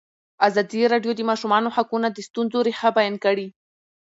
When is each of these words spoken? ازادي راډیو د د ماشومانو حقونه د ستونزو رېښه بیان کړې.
ازادي 0.47 0.81
راډیو 0.93 1.11
د 1.15 1.17
د 1.19 1.21
ماشومانو 1.29 1.73
حقونه 1.75 2.07
د 2.11 2.17
ستونزو 2.27 2.59
رېښه 2.67 2.89
بیان 2.97 3.15
کړې. 3.25 3.47